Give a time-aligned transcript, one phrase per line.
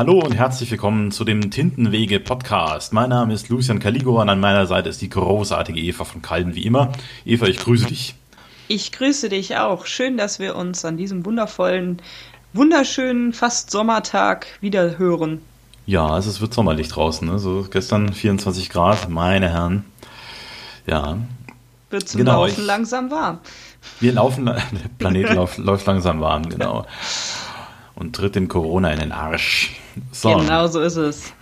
[0.00, 2.94] Hallo und herzlich willkommen zu dem Tintenwege Podcast.
[2.94, 6.54] Mein Name ist Lucian Caligo und an meiner Seite ist die großartige Eva von Kalden
[6.54, 6.92] wie immer.
[7.26, 8.14] Eva, ich grüße dich.
[8.66, 9.84] Ich grüße dich auch.
[9.84, 12.00] Schön, dass wir uns an diesem wundervollen,
[12.54, 15.42] wunderschönen, fast Sommertag wieder hören.
[15.84, 17.28] Ja, es wird sommerlich draußen.
[17.28, 17.38] Ne?
[17.38, 19.84] So gestern 24 Grad, meine Herren.
[20.86, 21.18] Ja.
[21.90, 23.40] Wird zum genau, Laufen ich, langsam warm.
[24.00, 24.62] Wir laufen, der
[24.96, 26.86] Planet läuft, läuft langsam warm, genau.
[27.96, 29.76] Und tritt dem Corona in den Arsch.
[30.12, 30.36] So.
[30.36, 31.32] Genau so ist es.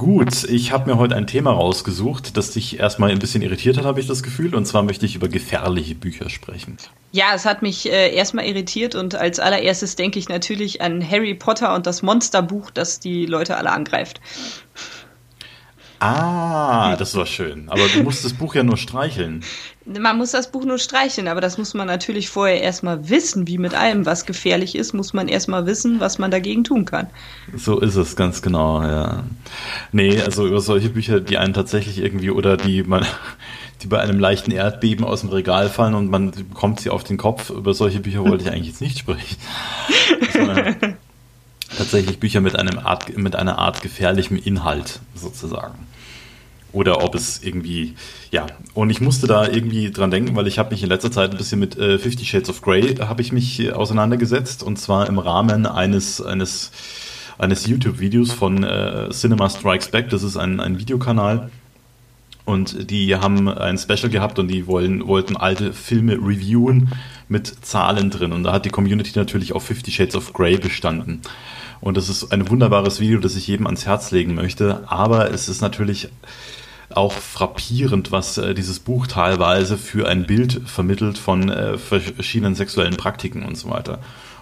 [0.00, 3.84] Gut, ich habe mir heute ein Thema rausgesucht, das dich erstmal ein bisschen irritiert hat,
[3.84, 4.54] habe ich das Gefühl.
[4.54, 6.78] Und zwar möchte ich über gefährliche Bücher sprechen.
[7.12, 11.34] Ja, es hat mich äh, erstmal irritiert und als allererstes denke ich natürlich an Harry
[11.34, 14.22] Potter und das Monsterbuch, das die Leute alle angreift.
[15.98, 17.68] Ah, das war schön.
[17.68, 19.44] Aber du musst das Buch ja nur streicheln.
[19.86, 23.56] Man muss das Buch nur streicheln, aber das muss man natürlich vorher erstmal wissen, wie
[23.56, 27.06] mit allem, was gefährlich ist, muss man erstmal wissen, was man dagegen tun kann.
[27.56, 29.24] So ist es, ganz genau, ja.
[29.90, 33.06] Nee, also über solche Bücher, die einen tatsächlich irgendwie oder die man,
[33.80, 37.16] die bei einem leichten Erdbeben aus dem Regal fallen und man bekommt sie auf den
[37.16, 39.38] Kopf, über solche Bücher wollte ich eigentlich jetzt nicht sprechen.
[41.78, 45.86] tatsächlich Bücher mit einem Art, mit einer Art gefährlichem Inhalt sozusagen
[46.72, 47.94] oder ob es irgendwie,
[48.30, 51.32] ja, und ich musste da irgendwie dran denken, weil ich habe mich in letzter Zeit
[51.32, 55.08] ein bisschen mit äh, Fifty Shades of Grey habe ich mich äh, auseinandergesetzt und zwar
[55.08, 56.70] im Rahmen eines eines
[57.38, 60.10] eines YouTube-Videos von äh, Cinema Strikes Back.
[60.10, 61.50] Das ist ein, ein Videokanal
[62.44, 66.90] und die haben ein Special gehabt und die wollen, wollten alte Filme reviewen
[67.28, 71.22] mit Zahlen drin und da hat die Community natürlich auf Fifty Shades of Grey bestanden.
[71.80, 74.84] Und das ist ein wunderbares Video, das ich jedem ans Herz legen möchte.
[74.86, 76.08] Aber es ist natürlich
[76.94, 82.96] auch frappierend, was äh, dieses Buch teilweise für ein Bild vermittelt von äh, verschiedenen sexuellen
[82.96, 84.00] Praktiken und so weiter.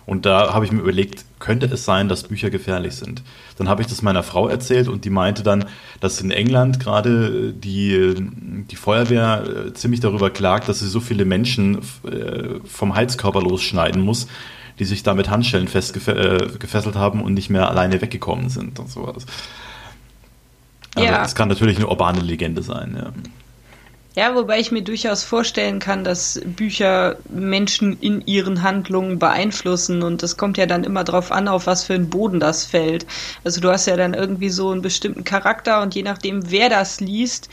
[0.08, 3.22] Und da habe ich mir überlegt, könnte es sein, dass Bücher gefährlich sind?
[3.58, 5.66] Dann habe ich das meiner Frau erzählt und die meinte dann,
[6.00, 11.26] dass in England gerade die, die Feuerwehr äh, ziemlich darüber klagt, dass sie so viele
[11.26, 14.28] Menschen äh, vom Heizkörper losschneiden muss,
[14.78, 18.88] die sich da mit Handschellen festgefesselt äh, haben und nicht mehr alleine weggekommen sind und
[18.88, 19.26] sowas.
[20.98, 21.22] Aber ja.
[21.22, 23.12] das kann natürlich eine urbane Legende sein, ja.
[24.18, 30.24] Ja, wobei ich mir durchaus vorstellen kann, dass Bücher Menschen in ihren Handlungen beeinflussen und
[30.24, 33.06] das kommt ja dann immer darauf an, auf was für einen Boden das fällt.
[33.44, 36.98] Also du hast ja dann irgendwie so einen bestimmten Charakter und je nachdem, wer das
[36.98, 37.48] liest,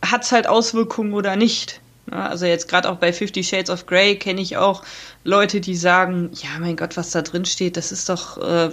[0.00, 1.80] hat es halt Auswirkungen oder nicht.
[2.12, 4.84] Also jetzt gerade auch bei Fifty Shades of Grey kenne ich auch
[5.24, 8.70] Leute, die sagen, ja mein Gott, was da drin steht, das ist doch äh,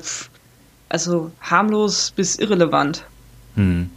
[0.90, 3.04] also harmlos bis irrelevant.
[3.56, 3.90] Hm.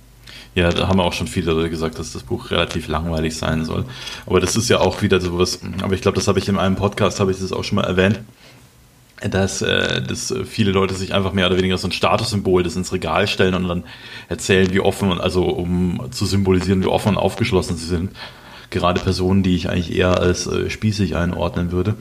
[0.55, 3.85] Ja, da haben auch schon viele Leute gesagt, dass das Buch relativ langweilig sein soll.
[4.27, 6.77] Aber das ist ja auch wieder sowas, aber ich glaube, das habe ich in einem
[6.77, 8.21] Podcast, habe ich das auch schon mal erwähnt,
[9.21, 12.93] dass, äh, dass viele Leute sich einfach mehr oder weniger so ein Statussymbol das ins
[12.93, 13.85] Regal stellen und dann
[14.29, 18.13] erzählen, wie offen, also um zu symbolisieren, wie offen und aufgeschlossen sie sind.
[18.71, 21.97] Gerade Personen, die ich eigentlich eher als äh, spießig einordnen würde.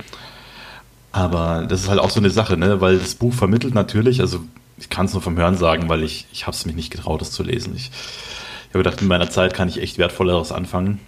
[1.12, 2.82] Aber das ist halt auch so eine Sache, ne?
[2.82, 4.42] weil das Buch vermittelt natürlich, also
[4.80, 7.22] ich kann es nur vom Hören sagen, weil ich, ich habe es mich nicht getraut,
[7.22, 7.74] es zu lesen.
[7.76, 11.00] Ich, ich habe gedacht, in meiner Zeit kann ich echt Wertvolleres anfangen.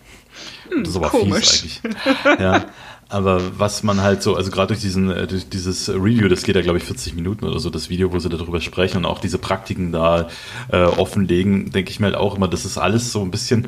[0.70, 1.62] Hm, das ist aber komisch.
[1.62, 2.40] fies eigentlich.
[2.40, 2.66] ja.
[3.12, 6.56] Aber was man halt so, also gerade durch diesen, äh, durch dieses Review, das geht
[6.56, 9.20] ja, glaube ich, 40 Minuten oder so, das Video, wo sie darüber sprechen und auch
[9.20, 10.30] diese Praktiken da
[10.70, 13.68] äh, offenlegen, denke ich mir halt auch immer, das ist alles so ein bisschen,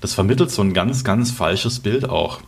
[0.00, 2.42] das vermittelt so ein ganz, ganz falsches Bild auch.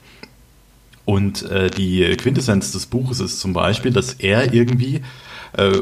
[1.05, 5.03] Und äh, die Quintessenz des Buches ist zum Beispiel, dass er irgendwie
[5.57, 5.73] äh,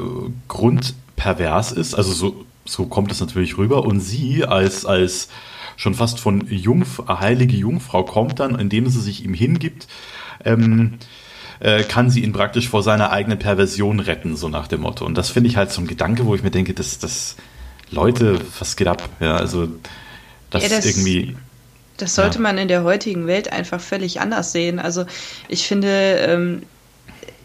[0.48, 1.94] grundpervers ist.
[1.94, 3.84] Also so, so kommt es natürlich rüber.
[3.84, 5.28] Und sie als, als
[5.76, 9.86] schon fast von Jungf heilige Jungfrau kommt dann, indem sie sich ihm hingibt,
[10.44, 10.98] ähm,
[11.60, 15.04] äh, kann sie ihn praktisch vor seiner eigenen Perversion retten, so nach dem Motto.
[15.04, 17.36] Und das finde ich halt so ein Gedanke, wo ich mir denke, dass das
[17.90, 19.08] Leute, was geht ab?
[19.20, 19.68] Ja, also
[20.50, 21.36] das, ja, das irgendwie.
[21.96, 22.42] Das sollte ja.
[22.42, 24.78] man in der heutigen Welt einfach völlig anders sehen.
[24.78, 25.04] Also
[25.48, 26.62] ich finde, ähm,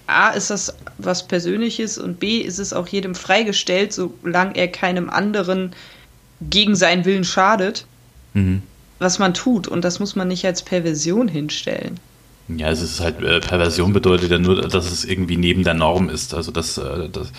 [0.07, 5.09] A ist das was Persönliches und B ist es auch jedem freigestellt, solange er keinem
[5.09, 5.72] anderen
[6.41, 7.85] gegen seinen Willen schadet,
[8.34, 8.61] mhm.
[8.99, 9.67] was man tut.
[9.67, 11.99] Und das muss man nicht als Perversion hinstellen.
[12.47, 16.09] Ja, es ist halt, äh, Perversion bedeutet ja nur, dass es irgendwie neben der Norm
[16.09, 16.34] ist.
[16.34, 17.31] Also das, äh, das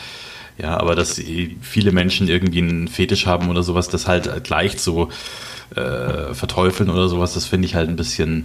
[0.58, 1.20] ja, aber dass
[1.60, 5.10] viele Menschen irgendwie einen Fetisch haben oder sowas, das halt gleich so
[5.74, 8.44] äh, verteufeln oder sowas, das finde ich halt ein bisschen,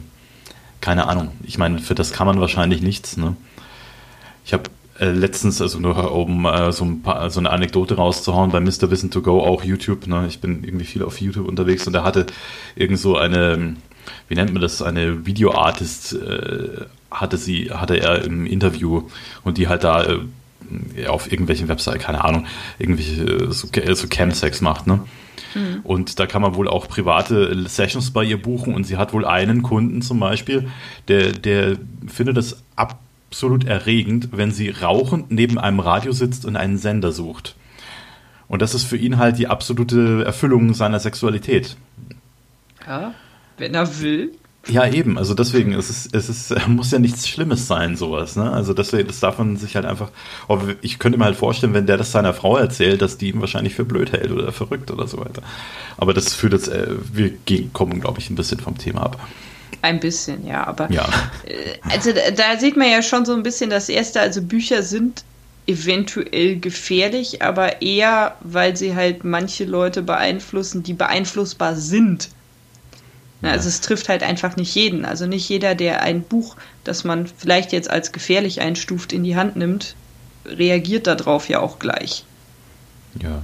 [0.81, 1.31] keine Ahnung.
[1.44, 3.35] Ich meine, für das kann man wahrscheinlich nichts, ne?
[4.45, 4.63] Ich habe
[4.99, 8.91] äh, letztens, also nur um äh, so, ein paar, so eine Anekdote rauszuhauen, bei Mr.
[8.91, 10.25] Wissen to Go, auch YouTube, ne?
[10.27, 12.27] ich bin irgendwie viel auf YouTube unterwegs und er hatte
[12.75, 13.75] irgend so eine,
[14.27, 19.09] wie nennt man das, eine Videoartist äh, hatte sie, hatte er im Interview
[19.43, 22.45] und die halt da äh, auf irgendwelchen Websites, keine Ahnung,
[22.77, 25.01] irgendwelche so, so Chemsex macht, ne?
[25.55, 25.79] Mhm.
[25.83, 29.25] Und da kann man wohl auch private Sessions bei ihr buchen und sie hat wohl
[29.25, 30.69] einen Kunden zum Beispiel,
[31.07, 31.77] der, der
[32.07, 32.63] findet es
[33.31, 37.56] absolut erregend, wenn sie rauchend neben einem Radio sitzt und einen Sender sucht.
[38.50, 41.78] Und das ist für ihn halt die absolute Erfüllung seiner Sexualität.
[42.86, 43.13] Ja,
[43.57, 44.33] wenn er will.
[44.68, 45.18] Ja, eben.
[45.18, 48.36] Also deswegen, es ist, es ist, muss ja nichts Schlimmes sein, sowas.
[48.36, 48.51] Ne?
[48.51, 50.10] Also deswegen, das darf man sich halt einfach.
[50.81, 53.75] Ich könnte mir halt vorstellen, wenn der das seiner Frau erzählt, dass die ihn wahrscheinlich
[53.75, 55.42] für blöd hält oder verrückt oder so weiter.
[55.95, 57.31] Aber das führt jetzt, äh, wir
[57.72, 59.22] kommen, glaube ich, ein bisschen vom Thema ab.
[59.81, 60.92] Ein bisschen, ja, aber.
[60.92, 61.10] Ja.
[61.45, 65.24] Äh, also da sieht man ja schon so ein bisschen das erste, also Bücher sind
[65.68, 72.30] eventuell gefährlich, aber eher, weil sie halt manche Leute beeinflussen, die beeinflussbar sind.
[73.42, 73.51] Ja.
[73.51, 75.06] Also es trifft halt einfach nicht jeden.
[75.06, 79.36] Also nicht jeder, der ein Buch, das man vielleicht jetzt als gefährlich einstuft, in die
[79.36, 79.95] Hand nimmt,
[80.45, 82.24] reagiert darauf ja auch gleich.
[83.22, 83.44] Ja.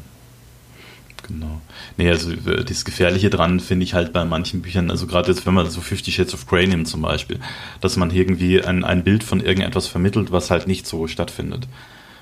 [1.27, 1.61] Genau.
[1.97, 5.55] Nee, also das Gefährliche dran finde ich halt bei manchen Büchern, also gerade jetzt, wenn
[5.55, 7.39] man so Fifty Shades of Grey nimmt zum Beispiel,
[7.81, 11.67] dass man irgendwie ein, ein Bild von irgendetwas vermittelt, was halt nicht so stattfindet.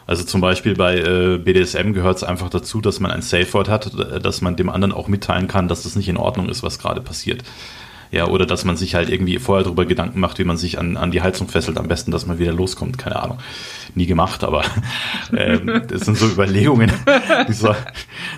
[0.07, 3.69] Also zum Beispiel bei äh, BDSM gehört es einfach dazu, dass man ein Safe Word
[3.69, 3.91] hat,
[4.23, 7.01] dass man dem anderen auch mitteilen kann, dass das nicht in Ordnung ist, was gerade
[7.01, 7.43] passiert.
[8.15, 10.95] Ja, oder dass man sich halt irgendwie vorher darüber Gedanken macht, wie man sich an,
[10.95, 12.97] an die Heizung fesselt, am besten, dass man wieder loskommt.
[12.97, 13.39] Keine Ahnung.
[13.93, 14.63] Nie gemacht, aber
[15.35, 16.93] ähm, das sind so Überlegungen,
[17.49, 17.75] die, soll,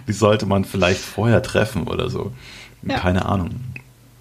[0.07, 2.31] die sollte man vielleicht vorher treffen oder so.
[2.81, 2.97] Ja.
[2.97, 3.51] Keine Ahnung.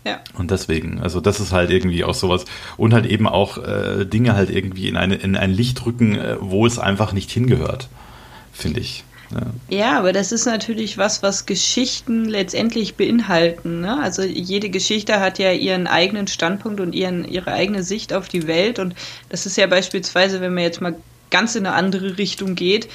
[0.05, 0.21] Ja.
[0.35, 2.45] Und deswegen, also das ist halt irgendwie auch sowas.
[2.77, 6.37] Und halt eben auch äh, Dinge halt irgendwie in, eine, in ein Licht rücken, äh,
[6.39, 7.89] wo es einfach nicht hingehört,
[8.53, 9.05] finde ich.
[9.31, 9.77] Ja.
[9.77, 9.99] ja.
[9.99, 13.81] aber das ist natürlich was, was Geschichten letztendlich beinhalten.
[13.81, 14.01] Ne?
[14.01, 18.47] Also jede Geschichte hat ja ihren eigenen Standpunkt und ihren, ihre eigene Sicht auf die
[18.47, 18.79] Welt.
[18.79, 18.95] Und
[19.29, 20.97] das ist ja beispielsweise, wenn man jetzt mal
[21.31, 22.89] ganz in eine andere Richtung geht,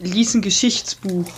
[0.00, 1.30] lies ein Geschichtsbuch.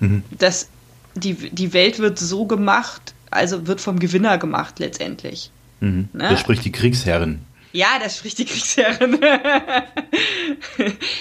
[0.00, 0.22] Mhm.
[0.30, 0.68] Das,
[1.14, 5.50] die, die Welt wird so gemacht, also wird vom Gewinner gemacht letztendlich.
[5.80, 6.08] Mhm.
[6.12, 6.28] Ne?
[6.30, 7.40] Der spricht die Kriegsherrin.
[7.76, 9.18] Ja, das spricht die Kriegsherrin.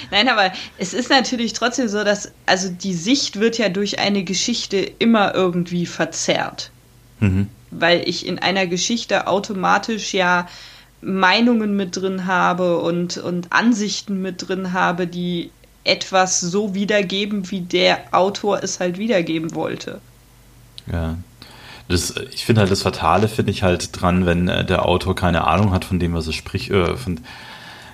[0.09, 4.23] Nein, aber es ist natürlich trotzdem so, dass, also die Sicht wird ja durch eine
[4.23, 6.71] Geschichte immer irgendwie verzerrt.
[7.19, 7.49] Mhm.
[7.71, 10.47] Weil ich in einer Geschichte automatisch ja
[11.01, 15.51] Meinungen mit drin habe und, und Ansichten mit drin habe, die
[15.83, 19.99] etwas so wiedergeben, wie der Autor es halt wiedergeben wollte.
[20.89, 21.17] Ja,
[21.87, 25.45] das, ich finde halt das Fatale, finde ich halt dran, wenn äh, der Autor keine
[25.45, 27.19] Ahnung hat von dem, was er spricht, äh, von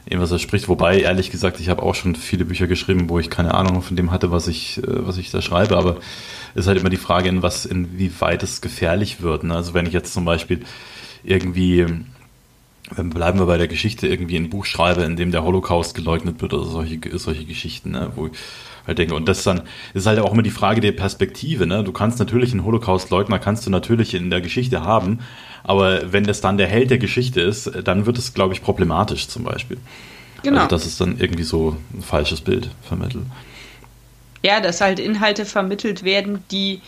[0.09, 0.69] dem, was er spricht.
[0.69, 3.97] Wobei, ehrlich gesagt, ich habe auch schon viele Bücher geschrieben, wo ich keine Ahnung von
[3.97, 5.77] dem hatte, was ich, äh, was ich da schreibe.
[5.77, 5.97] Aber
[6.55, 9.43] es ist halt immer die Frage, in was, inwieweit es gefährlich wird.
[9.43, 9.55] Ne?
[9.55, 10.61] Also wenn ich jetzt zum Beispiel
[11.23, 11.85] irgendwie
[12.95, 16.53] bleiben wir bei der Geschichte, irgendwie ein Buch schreibe, in dem der Holocaust geleugnet wird
[16.53, 18.11] oder solche, solche Geschichten, ne?
[18.15, 18.29] wo,
[18.87, 19.15] halt denke.
[19.15, 19.61] Und das dann
[19.93, 21.65] ist halt auch immer die Frage der Perspektive.
[21.65, 21.83] Ne?
[21.83, 25.19] Du kannst natürlich einen Holocaust-Leugner, kannst du natürlich in der Geschichte haben,
[25.63, 29.27] aber wenn das dann der Held der Geschichte ist, dann wird es, glaube ich, problematisch
[29.27, 29.77] zum Beispiel.
[30.43, 30.61] Genau.
[30.61, 33.25] Also das ist dann irgendwie so ein falsches Bild vermittelt.
[34.43, 36.81] Ja, dass halt Inhalte vermittelt werden, die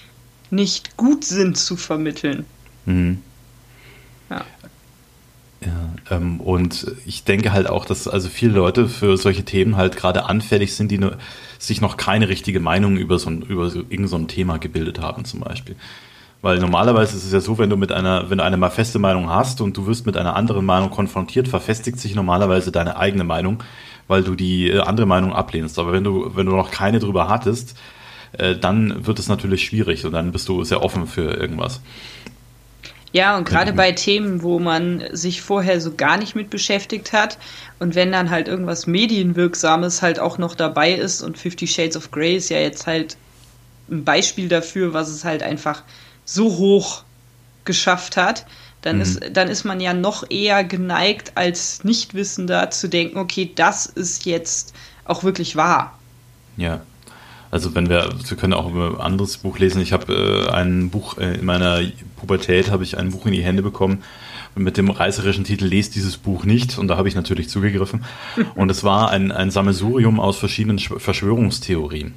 [0.50, 2.46] nicht gut sind zu vermitteln.
[2.86, 3.20] Mhm.
[4.30, 4.44] Ja.
[6.10, 10.26] Ähm, und ich denke halt auch, dass also viele Leute für solche Themen halt gerade
[10.26, 11.18] anfällig sind, die nur,
[11.60, 15.00] sich noch keine richtige Meinung über so ein, über so, irgend so ein Thema gebildet
[15.00, 15.76] haben, zum Beispiel.
[16.42, 19.00] Weil normalerweise ist es ja so, wenn du mit einer, wenn du eine mal feste
[19.00, 23.24] Meinung hast und du wirst mit einer anderen Meinung konfrontiert, verfestigt sich normalerweise deine eigene
[23.24, 23.64] Meinung,
[24.10, 25.80] weil du die äh, andere Meinung ablehnst.
[25.80, 27.78] Aber wenn du, wenn du noch keine drüber hattest,
[28.34, 31.82] äh, dann wird es natürlich schwierig und dann bist du sehr offen für irgendwas.
[33.14, 37.38] Ja, und gerade bei Themen, wo man sich vorher so gar nicht mit beschäftigt hat
[37.78, 42.10] und wenn dann halt irgendwas Medienwirksames halt auch noch dabei ist und Fifty Shades of
[42.10, 43.18] Grey ist ja jetzt halt
[43.90, 45.84] ein Beispiel dafür, was es halt einfach
[46.26, 47.04] so hoch
[47.66, 48.48] geschafft hat,
[48.82, 49.02] dann, mhm.
[49.04, 54.26] ist, dann ist man ja noch eher geneigt, als Nichtwissender zu denken, okay, das ist
[54.26, 54.74] jetzt
[55.06, 56.00] auch wirklich wahr.
[56.58, 56.82] Ja.
[57.54, 59.80] Also wenn wir, wir können auch ein anderes Buch lesen.
[59.80, 61.82] Ich habe äh, ein Buch äh, in meiner
[62.16, 64.02] Pubertät habe ich ein Buch in die Hände bekommen
[64.56, 68.06] mit dem reißerischen Titel Lest dieses Buch nicht und da habe ich natürlich zugegriffen.
[68.56, 72.16] Und es war ein, ein Sammelsurium aus verschiedenen Verschwörungstheorien.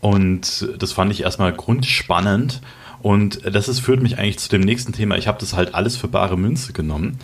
[0.00, 2.60] Und das fand ich erstmal grundspannend.
[3.02, 5.16] Und das ist, führt mich eigentlich zu dem nächsten Thema.
[5.16, 7.18] Ich habe das halt alles für bare Münze genommen,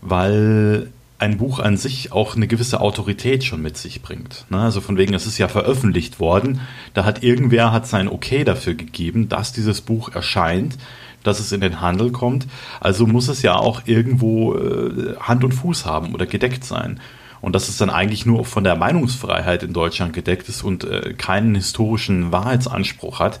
[0.00, 4.44] weil ein Buch an sich auch eine gewisse Autorität schon mit sich bringt.
[4.50, 4.60] Ne?
[4.60, 6.60] Also von wegen, es ist ja veröffentlicht worden,
[6.94, 10.78] da hat irgendwer hat sein Okay dafür gegeben, dass dieses Buch erscheint,
[11.24, 12.46] dass es in den Handel kommt.
[12.80, 17.00] Also muss es ja auch irgendwo äh, Hand und Fuß haben oder gedeckt sein.
[17.40, 21.14] Und dass es dann eigentlich nur von der Meinungsfreiheit in Deutschland gedeckt ist und äh,
[21.14, 23.40] keinen historischen Wahrheitsanspruch hat,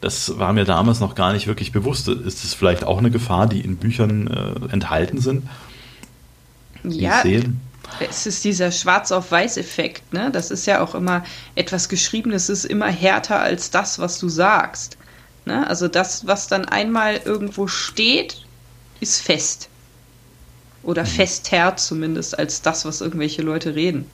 [0.00, 2.08] das war mir damals noch gar nicht wirklich bewusst.
[2.08, 5.44] Ist es vielleicht auch eine Gefahr, die in Büchern äh, enthalten sind?
[6.84, 7.22] Ja,
[8.00, 10.12] es ist dieser Schwarz-auf-Weiß-Effekt.
[10.12, 10.30] Ne?
[10.30, 11.24] Das ist ja auch immer
[11.54, 14.96] etwas Geschriebenes, ist immer härter als das, was du sagst.
[15.44, 15.66] Ne?
[15.66, 18.44] Also das, was dann einmal irgendwo steht,
[19.00, 19.68] ist fest.
[20.82, 21.08] Oder mhm.
[21.08, 24.10] fester zumindest als das, was irgendwelche Leute reden.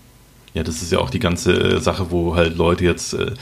[0.52, 3.34] Ja, das ist ja auch die ganze Sache, wo halt Leute jetzt äh,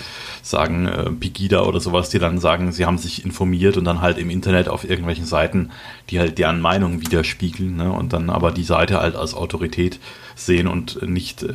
[0.42, 4.18] sagen, äh, Pegida oder sowas, die dann sagen, sie haben sich informiert und dann halt
[4.18, 5.70] im Internet auf irgendwelchen Seiten,
[6.10, 7.90] die halt deren Meinung widerspiegeln, ne?
[7.92, 9.98] Und dann aber die Seite halt als Autorität
[10.38, 11.54] sehen und nicht, äh,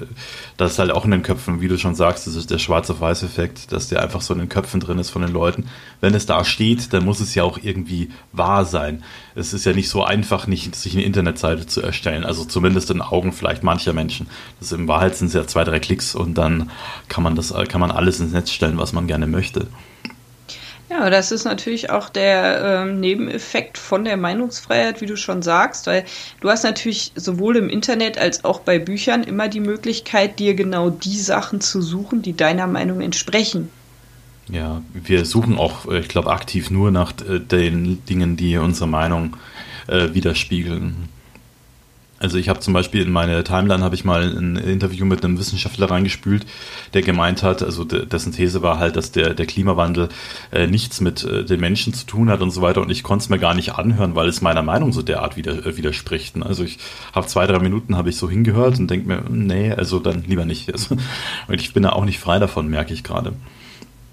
[0.58, 3.72] das ist halt auch in den Köpfen, wie du schon sagst, das ist der schwarze-weiß-Effekt,
[3.72, 5.66] dass der einfach so in den Köpfen drin ist von den Leuten.
[6.02, 9.04] Wenn es da steht, dann muss es ja auch irgendwie wahr sein.
[9.36, 13.02] Es ist ja nicht so einfach, nicht sich eine Internetseite zu erstellen, also zumindest in
[13.02, 14.28] Augen vielleicht mancher Menschen.
[14.60, 16.72] Das in Wahrheit sind es zwei, drei Klicks und dann
[17.10, 19.68] kann man das, kann man alles ins Netz stellen, was man gerne möchte.
[20.90, 25.88] Ja, das ist natürlich auch der ähm, Nebeneffekt von der Meinungsfreiheit, wie du schon sagst,
[25.88, 26.06] weil
[26.40, 30.92] du hast natürlich sowohl im Internet als auch bei Büchern immer die Möglichkeit, dir genau
[30.92, 33.70] die Sachen zu suchen, die deiner Meinung entsprechen.
[34.50, 38.88] Ja, wir suchen auch, äh, ich glaube, aktiv nur nach äh, den Dingen, die unsere
[38.88, 39.38] Meinung
[39.88, 41.10] äh, widerspiegeln.
[42.24, 45.38] Also ich habe zum Beispiel in meine Timeline habe ich mal ein Interview mit einem
[45.38, 46.46] Wissenschaftler reingespült,
[46.94, 50.08] der gemeint hat, also dessen These war halt, dass der, der Klimawandel
[50.54, 52.80] äh, nichts mit äh, den Menschen zu tun hat und so weiter.
[52.80, 55.66] Und ich konnte es mir gar nicht anhören, weil es meiner Meinung so derart wider,
[55.66, 56.38] äh, widerspricht.
[56.38, 56.46] Ne?
[56.46, 56.80] Also ich
[57.12, 60.46] habe zwei, drei Minuten habe ich so hingehört und denke mir, nee, also dann lieber
[60.46, 60.64] nicht.
[60.74, 63.34] Also, und ich bin da auch nicht frei davon, merke ich gerade.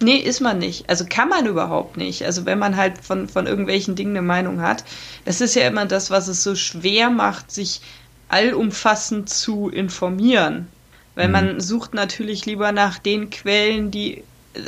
[0.02, 0.88] Nee, ist man nicht.
[0.88, 2.24] Also kann man überhaupt nicht.
[2.24, 4.84] Also wenn man halt von, von irgendwelchen Dingen eine Meinung hat,
[5.26, 7.82] das ist ja immer das, was es so schwer macht, sich
[8.30, 10.68] allumfassend zu informieren.
[11.14, 11.32] Weil mhm.
[11.32, 14.22] man sucht natürlich lieber nach den Quellen, die,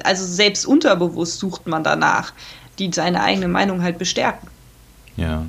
[0.05, 2.33] also selbst unterbewusst sucht man danach,
[2.79, 4.49] die seine eigene Meinung halt bestärken.
[5.17, 5.47] Ja.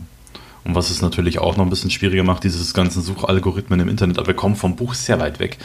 [0.64, 4.18] Und was es natürlich auch noch ein bisschen schwieriger macht, dieses ganzen Suchalgorithmen im Internet,
[4.18, 5.58] aber wir kommen vom Buch sehr weit weg.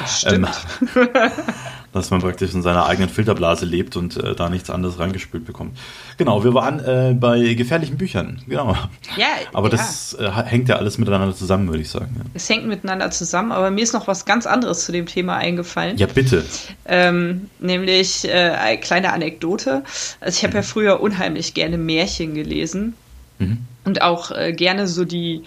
[0.00, 0.50] Das stimmt.
[0.96, 1.08] Ähm,
[1.92, 5.76] dass man praktisch in seiner eigenen Filterblase lebt und äh, da nichts anderes reingespült bekommt.
[6.18, 8.76] Genau, wir waren äh, bei gefährlichen Büchern, genau.
[9.16, 9.76] Ja, aber ja.
[9.76, 12.14] das äh, hängt ja alles miteinander zusammen, würde ich sagen.
[12.16, 12.24] Ja.
[12.34, 15.96] Es hängt miteinander zusammen, aber mir ist noch was ganz anderes zu dem Thema eingefallen.
[15.96, 16.44] Ja, bitte.
[16.86, 19.82] Ähm, nämlich äh, eine kleine Anekdote.
[20.20, 20.56] Also ich habe mhm.
[20.56, 22.94] ja früher unheimlich gerne Märchen gelesen.
[23.38, 23.58] Mhm.
[23.84, 25.42] Und auch äh, gerne so die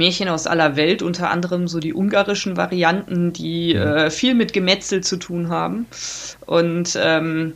[0.00, 3.80] Märchen aus aller Welt, unter anderem so die ungarischen Varianten, die mhm.
[3.80, 5.86] äh, viel mit Gemetzel zu tun haben.
[6.46, 7.52] Und ähm,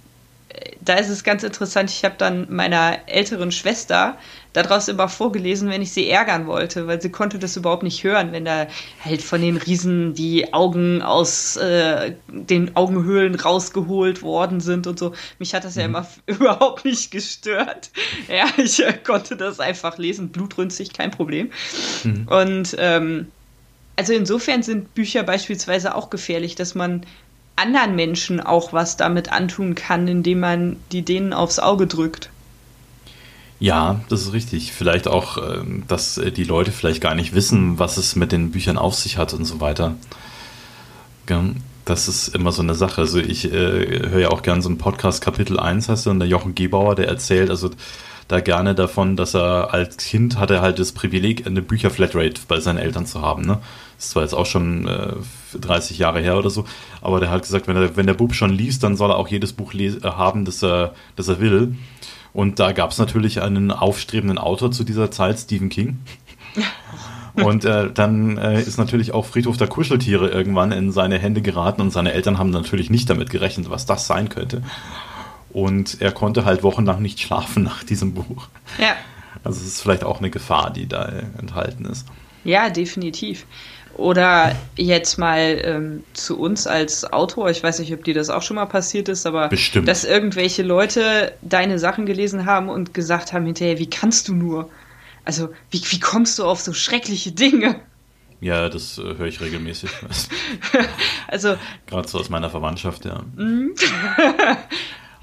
[0.80, 4.18] da ist es ganz interessant, ich habe dann meiner älteren Schwester
[4.52, 8.32] daraus immer vorgelesen, wenn ich sie ärgern wollte, weil sie konnte das überhaupt nicht hören,
[8.32, 8.66] wenn da
[9.04, 15.12] halt von den Riesen die Augen aus äh, den Augenhöhlen rausgeholt worden sind und so.
[15.38, 15.94] Mich hat das ja mhm.
[15.94, 17.90] immer überhaupt nicht gestört.
[18.28, 21.50] Ja, ich äh, konnte das einfach lesen, blutrünstig, kein Problem.
[22.04, 22.28] Mhm.
[22.28, 23.28] Und ähm,
[23.96, 27.06] also insofern sind Bücher beispielsweise auch gefährlich, dass man
[27.56, 32.30] anderen Menschen auch was damit antun kann, indem man die denen aufs Auge drückt.
[33.60, 34.72] Ja, das ist richtig.
[34.72, 38.50] Vielleicht auch, ähm, dass äh, die Leute vielleicht gar nicht wissen, was es mit den
[38.50, 39.94] Büchern auf sich hat und so weiter.
[41.84, 43.00] Das ist immer so eine Sache.
[43.00, 46.18] Also ich äh, höre ja auch gerne so einen Podcast, Kapitel 1 heißt er, und
[46.18, 47.70] der Jochen Gebauer, der erzählt also
[48.28, 52.78] da gerne davon, dass er als Kind hatte halt das Privileg, eine Bücherflatrate bei seinen
[52.78, 53.42] Eltern zu haben.
[53.42, 53.58] Ne?
[53.96, 55.14] Das ist zwar jetzt auch schon äh,
[55.58, 56.64] 30 Jahre her oder so,
[57.00, 59.28] aber der hat gesagt, wenn, er, wenn der Bub schon liest, dann soll er auch
[59.28, 61.76] jedes Buch äh, haben, das er, das er will.
[62.32, 65.98] Und da gab es natürlich einen aufstrebenden Autor zu dieser Zeit, Stephen King.
[67.34, 71.80] Und äh, dann äh, ist natürlich auch Friedhof der Kuscheltiere irgendwann in seine Hände geraten
[71.80, 74.62] und seine Eltern haben natürlich nicht damit gerechnet, was das sein könnte.
[75.54, 78.48] Und er konnte halt wochenlang nicht schlafen nach diesem Buch.
[78.78, 78.96] Ja.
[79.44, 81.04] Also es ist vielleicht auch eine Gefahr, die da
[81.38, 82.06] enthalten ist.
[82.42, 83.46] Ja, definitiv.
[83.96, 88.42] Oder jetzt mal ähm, zu uns als Autor, ich weiß nicht, ob dir das auch
[88.42, 89.86] schon mal passiert ist, aber Bestimmt.
[89.86, 94.68] dass irgendwelche Leute deine Sachen gelesen haben und gesagt haben hinterher, wie kannst du nur?
[95.24, 97.76] Also, wie, wie kommst du auf so schreckliche Dinge?
[98.40, 99.90] Ja, das äh, höre ich regelmäßig.
[101.28, 101.54] also.
[101.86, 103.22] Gerade so aus meiner Verwandtschaft, ja.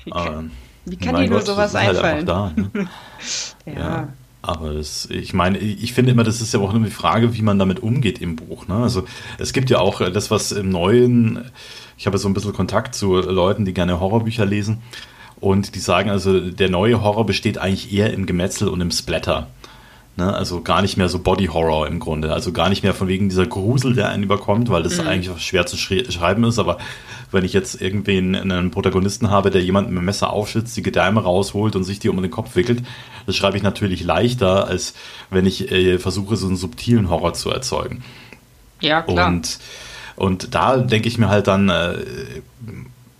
[0.05, 0.09] Mhm.
[0.09, 0.51] wie kann,
[0.85, 2.25] wie kann dir nur sowas halt einfallen?
[2.25, 2.71] Da, ne?
[3.65, 3.73] ja.
[3.73, 4.07] ja.
[4.43, 7.43] Aber das, ich meine, ich finde immer, das ist ja auch nur die Frage, wie
[7.43, 8.67] man damit umgeht im Buch.
[8.67, 8.75] Ne?
[8.75, 9.03] Also
[9.37, 11.45] es gibt ja auch äh, das, was im Neuen,
[11.97, 14.81] ich habe so ein bisschen Kontakt zu Leuten, die gerne Horrorbücher lesen
[15.39, 19.47] und die sagen also, der neue Horror besteht eigentlich eher im Gemetzel und im Splatter.
[20.21, 20.33] Ne?
[20.35, 22.31] Also gar nicht mehr so Body Horror im Grunde.
[22.31, 25.07] Also gar nicht mehr von wegen dieser Grusel, der einen überkommt, weil das mhm.
[25.07, 26.59] eigentlich schwer zu schreiben ist.
[26.59, 26.77] Aber
[27.31, 31.23] wenn ich jetzt irgendwen, einen Protagonisten habe, der jemanden mit dem Messer aufschützt, die Gedärme
[31.23, 32.83] rausholt und sich die um den Kopf wickelt,
[33.25, 34.93] das schreibe ich natürlich leichter, als
[35.31, 38.03] wenn ich äh, versuche, so einen subtilen Horror zu erzeugen.
[38.79, 39.27] Ja, klar.
[39.27, 39.57] Und,
[40.17, 41.95] und da denke ich mir halt dann, äh,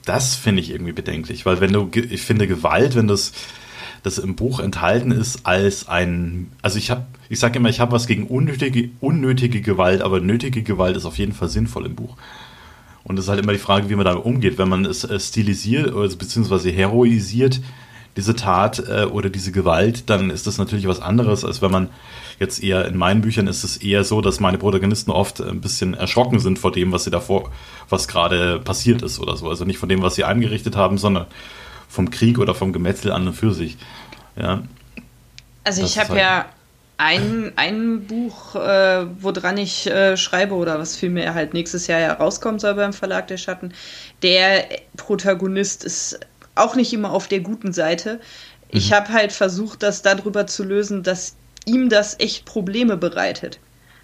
[0.06, 3.32] das finde ich irgendwie bedenklich, weil wenn du, ich finde Gewalt, wenn das
[4.04, 7.92] das im Buch enthalten ist als ein, also ich habe, ich sage immer, ich habe
[7.92, 12.18] was gegen unnötige, unnötige Gewalt, aber nötige Gewalt ist auf jeden Fall sinnvoll im Buch.
[13.04, 14.58] Und es ist halt immer die Frage, wie man damit umgeht.
[14.58, 17.62] Wenn man es äh, stilisiert oder beziehungsweise heroisiert,
[18.18, 21.90] diese Tat äh, oder diese Gewalt, dann ist das natürlich was anderes, als wenn man
[22.40, 25.94] jetzt eher in meinen Büchern ist es eher so, dass meine Protagonisten oft ein bisschen
[25.94, 27.52] erschrocken sind vor dem, was sie davor,
[27.90, 29.48] was gerade passiert ist oder so.
[29.48, 31.28] Also nicht von dem, was sie angerichtet haben, sondern
[31.92, 33.78] vom Krieg oder vom Gemetzel an und für sich.
[34.36, 34.64] Ja.
[35.64, 36.46] Also das ich habe halt ja
[36.98, 42.60] ein, ein Buch, äh, woran ich äh, schreibe oder was vielmehr halt nächstes Jahr herauskommen
[42.60, 43.74] soll beim Verlag der Schatten.
[44.22, 44.66] Der
[44.98, 46.20] Protagonist ist
[46.56, 48.20] auch nicht immer auf der guten Seite.
[48.70, 48.96] Ich mhm.
[48.96, 53.60] habe halt versucht, das darüber zu lösen, dass ihm das echt Probleme bereitet.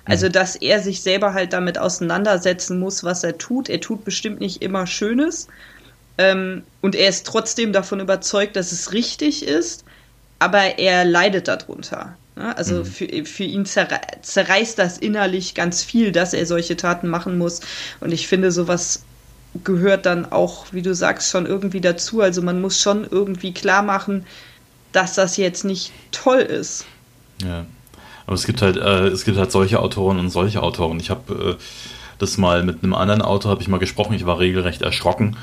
[0.06, 0.32] Also, mhm.
[0.32, 3.70] dass er sich selber halt damit auseinandersetzen muss, was er tut.
[3.70, 5.48] Er tut bestimmt nicht immer Schönes.
[6.17, 9.83] Ähm, und er ist trotzdem davon überzeugt, dass es richtig ist,
[10.39, 12.15] aber er leidet darunter.
[12.36, 12.55] Ne?
[12.57, 12.86] Also mhm.
[12.86, 17.62] für, für ihn zerre zerreißt das innerlich ganz viel, dass er solche Taten machen muss.
[18.00, 19.03] Und ich finde, sowas
[19.63, 22.21] gehört dann auch, wie du sagst, schon irgendwie dazu.
[22.21, 24.25] Also man muss schon irgendwie klar machen,
[24.91, 26.86] dass das jetzt nicht toll ist.
[27.43, 27.65] Ja.
[28.25, 31.00] Aber es gibt halt, äh, es gibt halt solche Autoren und solche Autoren.
[31.00, 31.63] Ich habe äh,
[32.19, 34.13] das mal mit einem anderen Autor habe ich mal gesprochen.
[34.13, 35.38] Ich war regelrecht erschrocken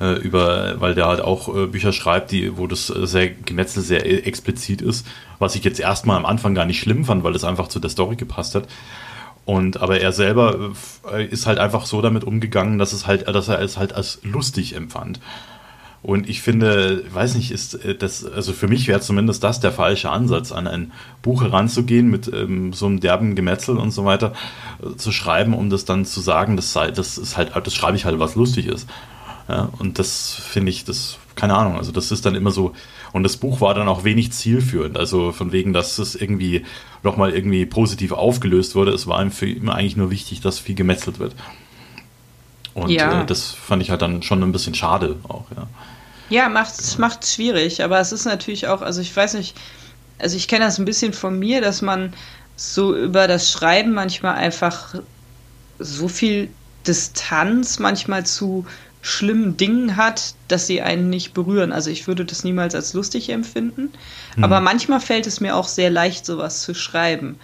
[0.00, 4.06] äh, über, weil der halt auch äh, Bücher schreibt, die, wo das sehr Gemetzel sehr
[4.06, 5.06] e-, explizit ist,
[5.38, 7.90] was ich jetzt erstmal am Anfang gar nicht schlimm fand, weil es einfach zu der
[7.90, 8.66] Story gepasst hat.
[9.44, 10.72] Und aber er selber
[11.12, 14.20] äh, ist halt einfach so damit umgegangen, dass es halt, dass er es halt als
[14.22, 15.20] lustig empfand.
[16.02, 19.72] Und ich finde, weiß nicht, ist äh, das, also für mich wäre zumindest das der
[19.72, 24.32] falsche Ansatz, an ein Buch heranzugehen mit ähm, so einem derben Gemetzel und so weiter
[24.82, 27.96] äh, zu schreiben, um das dann zu sagen, das sei, das ist halt, das schreibe
[27.96, 28.88] ich halt, was lustig ist.
[29.50, 32.72] Ja, und das finde ich, das, keine Ahnung, also das ist dann immer so,
[33.12, 36.64] und das Buch war dann auch wenig zielführend, also von wegen, dass es irgendwie
[37.02, 38.92] nochmal irgendwie positiv aufgelöst wurde.
[38.92, 41.34] Es war ihm für immer eigentlich nur wichtig, dass viel gemetzelt wird.
[42.74, 43.22] Und ja.
[43.22, 45.66] äh, das fand ich halt dann schon ein bisschen schade auch, ja.
[46.28, 49.56] Ja, macht es macht schwierig, aber es ist natürlich auch, also ich weiß nicht,
[50.20, 52.12] also ich kenne das ein bisschen von mir, dass man
[52.54, 54.94] so über das Schreiben manchmal einfach
[55.80, 56.50] so viel
[56.86, 58.64] Distanz manchmal zu
[59.02, 61.72] schlimmen Dingen hat, dass sie einen nicht berühren.
[61.72, 63.90] Also ich würde das niemals als lustig empfinden,
[64.34, 64.44] hm.
[64.44, 67.38] aber manchmal fällt es mir auch sehr leicht, sowas zu schreiben.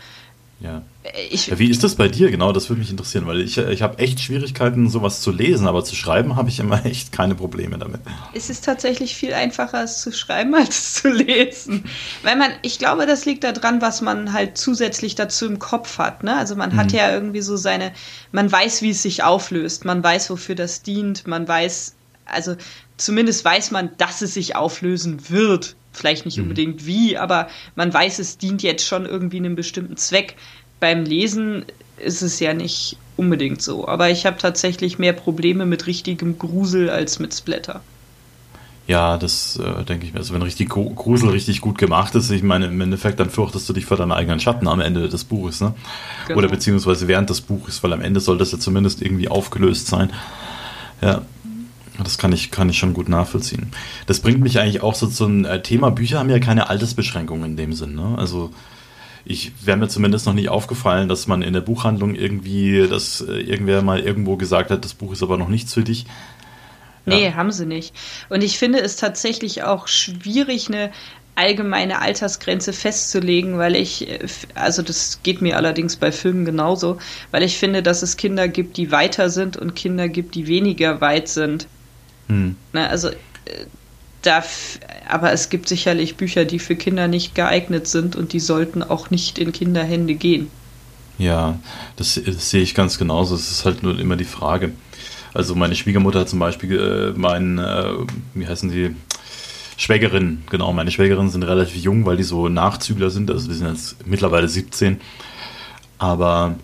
[0.58, 0.82] Ja.
[1.30, 2.30] Ich, wie ist das bei dir?
[2.30, 5.84] Genau, das würde mich interessieren, weil ich, ich habe echt Schwierigkeiten, sowas zu lesen, aber
[5.84, 8.00] zu schreiben habe ich immer echt keine Probleme damit.
[8.32, 11.84] Es ist tatsächlich viel einfacher, es zu schreiben, als es zu lesen.
[12.22, 16.24] Weil man, ich glaube, das liegt daran, was man halt zusätzlich dazu im Kopf hat.
[16.24, 16.36] Ne?
[16.36, 16.76] Also man mhm.
[16.76, 17.92] hat ja irgendwie so seine,
[18.32, 22.56] man weiß, wie es sich auflöst, man weiß, wofür das dient, man weiß, also
[22.96, 25.76] zumindest weiß man, dass es sich auflösen wird.
[25.92, 26.44] Vielleicht nicht mhm.
[26.44, 30.36] unbedingt wie, aber man weiß, es dient jetzt schon irgendwie einem bestimmten Zweck.
[30.78, 31.64] Beim Lesen
[31.96, 33.88] ist es ja nicht unbedingt so.
[33.88, 37.80] Aber ich habe tatsächlich mehr Probleme mit richtigem Grusel als mit Splatter.
[38.86, 40.20] Ja, das äh, denke ich mir.
[40.20, 43.72] Also wenn richtig Grusel richtig gut gemacht ist, ich meine, im Endeffekt, dann fürchtest du
[43.72, 45.74] dich vor deinen eigenen Schatten am Ende des Buches, ne?
[46.28, 46.38] Genau.
[46.38, 50.12] Oder beziehungsweise während des Buches, weil am Ende soll das ja zumindest irgendwie aufgelöst sein.
[51.02, 51.22] Ja,
[52.04, 53.72] das kann ich, kann ich schon gut nachvollziehen.
[54.06, 55.90] Das bringt mich eigentlich auch so zu einem äh, Thema.
[55.90, 57.94] Bücher haben ja keine Altersbeschränkungen in dem Sinn.
[57.94, 58.14] Ne?
[58.18, 58.50] Also
[59.24, 63.32] ich wäre mir zumindest noch nicht aufgefallen, dass man in der Buchhandlung irgendwie, dass äh,
[63.40, 66.06] irgendwer mal irgendwo gesagt hat, das Buch ist aber noch nichts für dich.
[67.06, 67.14] Ja.
[67.14, 67.94] Nee, haben sie nicht.
[68.28, 70.90] Und ich finde es tatsächlich auch schwierig, eine
[71.36, 76.98] allgemeine Altersgrenze festzulegen, weil ich, äh, also das geht mir allerdings bei Filmen genauso,
[77.30, 81.00] weil ich finde, dass es Kinder gibt, die weiter sind und Kinder gibt, die weniger
[81.00, 81.68] weit sind.
[82.28, 82.56] Hm.
[82.72, 83.14] Na, also, äh,
[84.22, 84.42] da,
[85.08, 89.10] aber es gibt sicherlich Bücher, die für Kinder nicht geeignet sind und die sollten auch
[89.10, 90.50] nicht in Kinderhände gehen.
[91.18, 91.58] Ja,
[91.96, 93.36] das, das sehe ich ganz genauso.
[93.36, 94.72] Es ist halt nur immer die Frage.
[95.32, 97.92] Also meine Schwiegermutter hat zum Beispiel äh, mein, äh,
[98.34, 98.94] wie heißen die,
[99.76, 103.68] Schwägerin, genau, meine Schwägerinnen sind relativ jung, weil die so Nachzügler sind, also die sind
[103.68, 105.00] jetzt mittlerweile 17.
[105.98, 106.56] Aber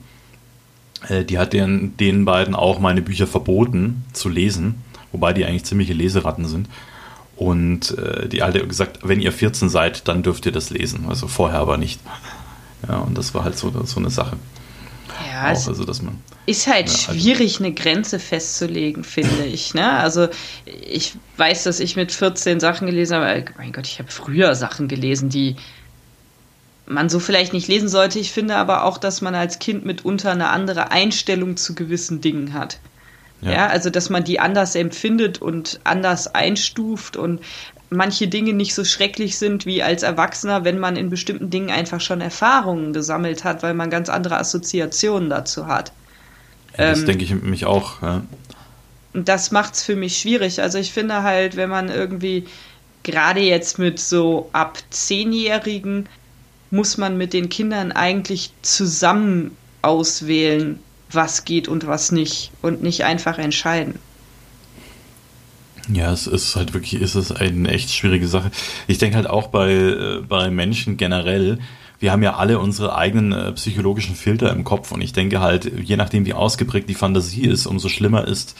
[1.09, 4.77] äh, die hat den, den beiden auch meine Bücher verboten zu lesen,
[5.13, 6.69] wobei die eigentlich ziemliche Leseratten sind.
[7.37, 11.07] Und äh, die Alte hat gesagt, wenn ihr 14 seid, dann dürft ihr das lesen.
[11.09, 12.01] Also vorher aber nicht.
[12.89, 14.37] Ja, und das war halt so, so eine Sache.
[15.31, 19.75] Ja, auch, also, dass man, ist halt ja, also schwierig, eine Grenze festzulegen, finde ich.
[19.75, 19.91] Ne?
[19.91, 20.29] Also
[20.65, 23.45] ich weiß, dass ich mit 14 Sachen gelesen habe.
[23.57, 25.57] Mein Gott, ich habe früher Sachen gelesen, die
[26.87, 28.19] man so vielleicht nicht lesen sollte.
[28.19, 32.55] Ich finde aber auch, dass man als Kind mitunter eine andere Einstellung zu gewissen Dingen
[32.55, 32.81] hat.
[33.43, 33.53] Ja.
[33.53, 33.67] ja.
[33.67, 37.41] also dass man die anders empfindet und anders einstuft und
[37.91, 42.01] manche Dinge nicht so schrecklich sind wie als Erwachsener, wenn man in bestimmten Dingen einfach
[42.01, 45.93] schon Erfahrungen gesammelt hat, weil man ganz andere Assoziationen dazu hat.
[46.79, 48.01] Ja, das ähm, denke ich mich auch.
[48.01, 48.23] Ja.
[49.13, 50.63] Das macht es für mich schwierig.
[50.63, 52.47] Also ich finde halt, wenn man irgendwie
[53.03, 56.09] gerade jetzt mit so ab Zehnjährigen
[56.71, 60.79] muss man mit den Kindern eigentlich zusammen auswählen,
[61.15, 63.99] was geht und was nicht und nicht einfach entscheiden.
[65.93, 68.51] Ja, es ist halt wirklich, ist es eine echt schwierige Sache.
[68.87, 71.59] Ich denke halt auch bei, äh, bei Menschen generell,
[71.99, 75.71] wir haben ja alle unsere eigenen äh, psychologischen Filter im Kopf und ich denke halt,
[75.83, 78.57] je nachdem wie ausgeprägt die Fantasie ist, umso schlimmer ist,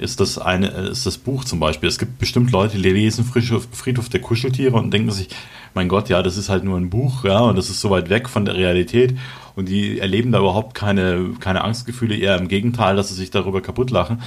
[0.00, 1.88] ist das eine, ist das Buch zum Beispiel.
[1.88, 5.28] Es gibt bestimmt Leute, die lesen Friedhof, Friedhof der Kuscheltiere und denken sich,
[5.74, 8.08] mein Gott, ja, das ist halt nur ein Buch, ja, und das ist so weit
[8.08, 9.16] weg von der Realität
[9.56, 13.60] und die erleben da überhaupt keine, keine Angstgefühle, eher im Gegenteil, dass sie sich darüber
[13.60, 14.22] kaputt lachen.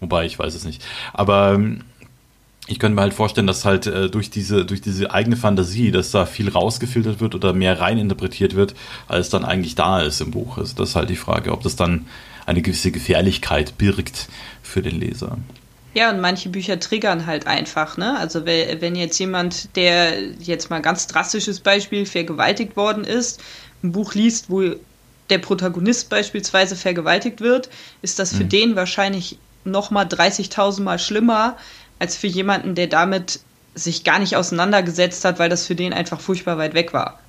[0.00, 0.84] Wobei, ich weiß es nicht.
[1.12, 1.82] Aber ähm,
[2.66, 6.10] ich könnte mir halt vorstellen, dass halt äh, durch diese durch diese eigene Fantasie, dass
[6.10, 8.74] da viel rausgefiltert wird oder mehr reininterpretiert wird,
[9.06, 10.58] als dann eigentlich da ist im Buch.
[10.58, 12.06] Also das ist halt die Frage, ob das dann
[12.46, 14.28] eine gewisse Gefährlichkeit birgt
[14.62, 15.38] für den Leser.
[15.94, 18.18] Ja, und manche Bücher triggern halt einfach, ne?
[18.18, 23.40] Also wenn jetzt jemand, der jetzt mal ganz drastisches Beispiel vergewaltigt worden ist,
[23.82, 24.74] ein Buch liest, wo
[25.30, 27.70] der Protagonist beispielsweise vergewaltigt wird,
[28.02, 28.48] ist das für mhm.
[28.48, 31.56] den wahrscheinlich nochmal 30.000 Mal schlimmer
[31.98, 33.40] als für jemanden, der damit
[33.74, 37.20] sich gar nicht auseinandergesetzt hat, weil das für den einfach furchtbar weit weg war.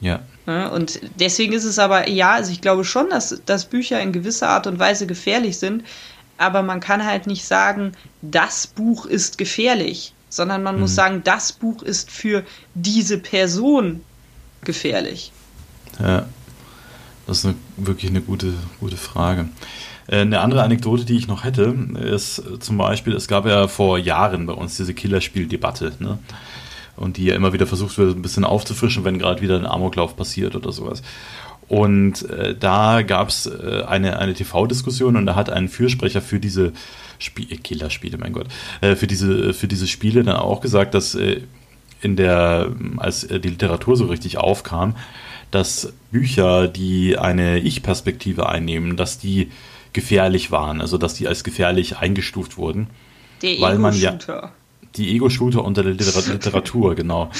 [0.00, 0.20] Ja.
[0.46, 4.48] Und deswegen ist es aber, ja, also ich glaube schon, dass, dass Bücher in gewisser
[4.48, 5.84] Art und Weise gefährlich sind,
[6.36, 10.80] aber man kann halt nicht sagen, das Buch ist gefährlich, sondern man mhm.
[10.82, 12.42] muss sagen, das Buch ist für
[12.74, 14.00] diese Person
[14.64, 15.30] gefährlich.
[16.00, 16.26] Ja,
[17.26, 19.48] das ist eine, wirklich eine gute, gute Frage.
[20.08, 23.98] Äh, eine andere Anekdote, die ich noch hätte, ist zum Beispiel, es gab ja vor
[23.98, 26.18] Jahren bei uns diese Killerspieldebatte, ne?
[26.96, 30.16] Und die ja immer wieder versucht wird, ein bisschen aufzufrischen, wenn gerade wieder ein Amoklauf
[30.16, 31.02] passiert oder sowas.
[31.68, 36.38] Und äh, da gab es äh, eine, eine TV-Diskussion und da hat ein Fürsprecher für
[36.38, 36.72] diese
[37.18, 38.48] Spie äh, Killerspiele, mein Gott,
[38.82, 41.40] äh, für, diese, für diese Spiele dann auch gesagt, dass äh,
[42.02, 44.96] in der, als die Literatur so richtig aufkam,
[45.50, 49.50] dass Bücher, die eine Ich-Perspektive einnehmen, dass die
[49.92, 52.88] gefährlich waren, also dass die als gefährlich eingestuft wurden.
[53.40, 54.18] Der weil man ja
[54.96, 57.30] die Ego-Shooter unter der Literatur, genau.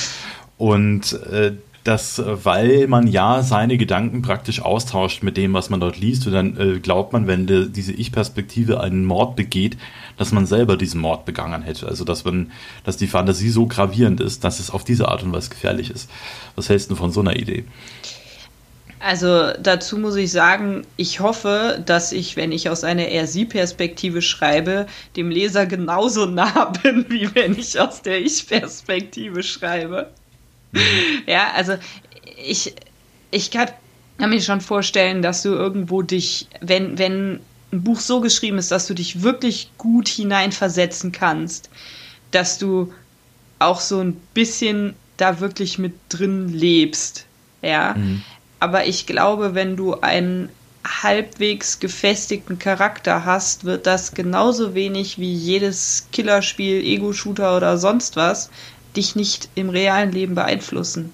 [0.59, 1.53] Und äh,
[1.85, 6.33] das, weil man ja seine Gedanken praktisch austauscht mit dem, was man dort liest, und
[6.33, 9.77] dann äh, glaubt man, wenn de, diese Ich-Perspektive einen Mord begeht,
[10.17, 11.89] dass man selber diesen Mord begangen hätte.
[11.89, 12.53] Also dass man,
[12.85, 16.09] dass die Fantasie so gravierend ist, dass es auf diese Art und Weise gefährlich ist.
[16.55, 17.65] Was hältst du von so einer Idee?
[19.03, 24.23] Also dazu muss ich sagen, ich hoffe, dass ich, wenn ich aus einer eher Sie-Perspektive
[24.23, 24.87] schreibe,
[25.17, 30.13] dem Leser genauso nah bin, wie wenn ich aus der Ich-Perspektive schreibe.
[30.71, 30.79] Mhm.
[31.27, 31.75] Ja, also
[32.47, 32.75] ich,
[33.33, 33.71] ich kann,
[34.19, 37.41] kann mir schon vorstellen, dass du irgendwo dich, wenn, wenn
[37.73, 41.71] ein Buch so geschrieben ist, dass du dich wirklich gut hineinversetzen kannst,
[42.31, 42.93] dass du
[43.59, 47.27] auch so ein bisschen da wirklich mit drin lebst.
[47.63, 47.95] Ja.
[47.95, 48.23] Mhm.
[48.63, 50.49] Aber ich glaube, wenn du einen
[50.87, 58.51] halbwegs gefestigten Charakter hast, wird das genauso wenig wie jedes Killerspiel, Ego-Shooter oder sonst was
[58.95, 61.13] dich nicht im realen Leben beeinflussen.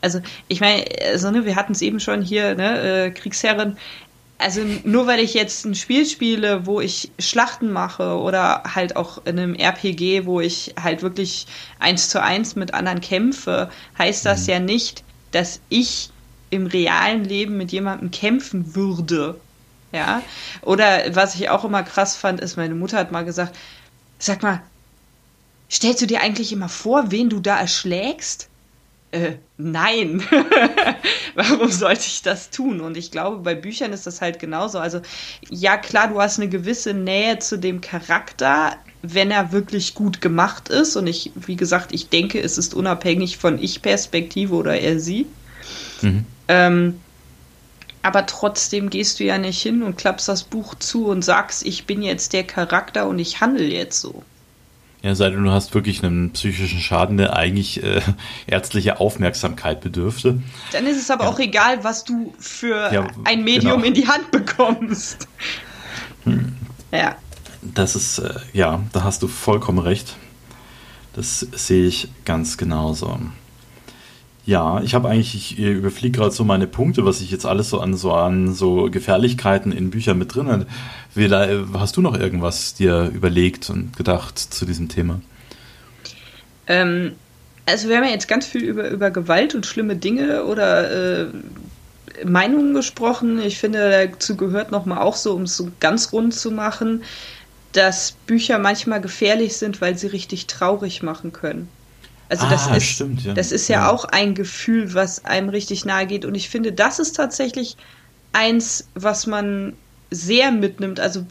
[0.00, 3.78] Also, ich meine, also, ne, wir hatten es eben schon hier, ne, äh, Kriegsherren.
[4.38, 9.24] Also, nur weil ich jetzt ein Spiel spiele, wo ich Schlachten mache oder halt auch
[9.24, 11.46] in einem RPG, wo ich halt wirklich
[11.78, 14.52] eins zu eins mit anderen kämpfe, heißt das mhm.
[14.52, 16.10] ja nicht, dass ich
[16.50, 19.38] im realen Leben mit jemandem kämpfen würde.
[19.92, 20.22] Ja.
[20.62, 23.56] Oder was ich auch immer krass fand, ist, meine Mutter hat mal gesagt,
[24.18, 24.62] sag mal,
[25.70, 28.48] stellst du dir eigentlich immer vor, wen du da erschlägst?
[29.10, 30.22] Äh, nein.
[31.34, 32.80] Warum sollte ich das tun?
[32.80, 34.78] Und ich glaube, bei Büchern ist das halt genauso.
[34.78, 35.00] Also,
[35.48, 40.68] ja, klar, du hast eine gewisse Nähe zu dem Charakter, wenn er wirklich gut gemacht
[40.68, 40.96] ist.
[40.96, 45.26] Und ich, wie gesagt, ich denke, es ist unabhängig von Ich-Perspektive oder er sie.
[46.02, 46.24] Mhm.
[46.48, 47.00] Ähm,
[48.02, 51.86] aber trotzdem gehst du ja nicht hin und klappst das Buch zu und sagst, ich
[51.86, 54.22] bin jetzt der Charakter und ich handle jetzt so.
[55.02, 58.00] Ja, sei denn du hast wirklich einen psychischen Schaden, der eigentlich äh,
[58.46, 60.42] ärztliche Aufmerksamkeit bedürfte.
[60.72, 61.30] Dann ist es aber ja.
[61.30, 63.86] auch egal, was du für ja, ein Medium genau.
[63.86, 65.28] in die Hand bekommst.
[66.24, 66.56] Hm.
[66.92, 67.16] Ja.
[67.62, 70.16] Das ist, äh, ja, da hast du vollkommen recht.
[71.14, 73.18] Das sehe ich ganz genauso.
[74.48, 77.80] Ja, ich habe eigentlich, ich überfliege gerade so meine Punkte, was ich jetzt alles so
[77.80, 81.68] an so an so Gefährlichkeiten in Büchern mit drin habe.
[81.74, 85.20] Hast du noch irgendwas dir überlegt und gedacht zu diesem Thema?
[86.66, 87.12] Ähm,
[87.66, 91.26] also wir haben ja jetzt ganz viel über, über Gewalt und schlimme Dinge oder äh,
[92.24, 93.42] Meinungen gesprochen.
[93.42, 97.02] Ich finde, dazu gehört nochmal auch so, um es so ganz rund zu machen,
[97.72, 101.68] dass Bücher manchmal gefährlich sind, weil sie richtig traurig machen können.
[102.28, 103.34] Also ah, das ist, stimmt, ja.
[103.34, 106.24] das ist ja, ja, auch ein Gefühl, was einem richtig nahe geht.
[106.24, 107.76] Und ich finde, das ist tatsächlich
[108.32, 109.72] eins, was man
[110.10, 111.00] sehr mitnimmt.
[111.00, 111.24] Also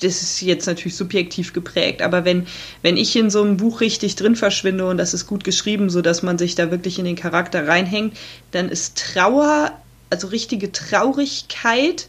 [0.00, 2.46] das ist jetzt natürlich subjektiv geprägt, aber wenn,
[2.82, 6.00] wenn ich in so einem Buch richtig drin verschwinde und das ist gut geschrieben, so
[6.00, 8.16] dass man sich da wirklich in den Charakter reinhängt,
[8.50, 9.72] dann ist Trauer,
[10.08, 12.08] also richtige Traurigkeit,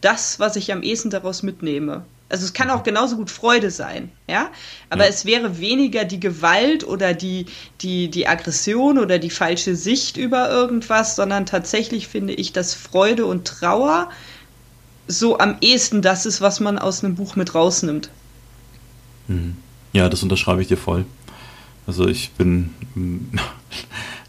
[0.00, 2.04] das, was ich am ehesten daraus mitnehme.
[2.34, 4.50] Also es kann auch genauso gut Freude sein, ja.
[4.90, 5.08] Aber ja.
[5.08, 7.46] es wäre weniger die Gewalt oder die,
[7.80, 13.24] die, die Aggression oder die falsche Sicht über irgendwas, sondern tatsächlich finde ich, dass Freude
[13.26, 14.10] und Trauer
[15.06, 18.10] so am ehesten das ist, was man aus einem Buch mit rausnimmt.
[19.28, 19.56] Mhm.
[19.92, 21.04] Ja, das unterschreibe ich dir voll.
[21.86, 22.70] Also ich bin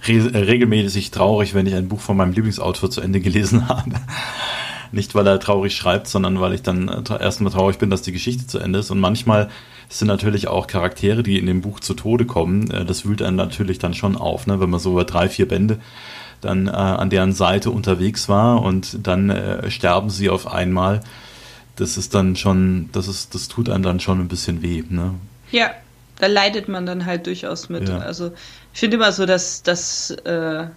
[0.07, 3.95] regelmäßig traurig, wenn ich ein Buch von meinem Lieblingsautor zu Ende gelesen habe.
[4.91, 8.11] Nicht, weil er traurig schreibt, sondern weil ich dann äh, erstmal traurig bin, dass die
[8.11, 8.91] Geschichte zu Ende ist.
[8.91, 9.49] Und manchmal
[9.89, 12.69] sind natürlich auch Charaktere, die in dem Buch zu Tode kommen.
[12.71, 14.59] Äh, das wühlt einen natürlich dann schon auf, ne?
[14.59, 15.79] wenn man so über drei, vier Bände
[16.41, 21.01] dann äh, an deren Seite unterwegs war und dann äh, sterben sie auf einmal.
[21.75, 24.83] Das ist dann schon, das ist, das tut einem dann schon ein bisschen weh.
[24.87, 25.15] Ne?
[25.51, 25.71] Ja,
[26.19, 27.89] da leidet man dann halt durchaus mit.
[27.89, 27.99] Ja.
[27.99, 28.31] Also
[28.73, 30.67] ich finde immer so, dass das äh,